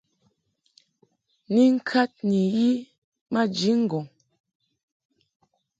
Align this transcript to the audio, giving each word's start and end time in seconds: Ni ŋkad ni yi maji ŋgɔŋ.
Ni 1.53 1.63
ŋkad 1.75 2.11
ni 2.29 2.39
yi 2.55 2.69
maji 3.33 3.71
ŋgɔŋ. 3.83 4.05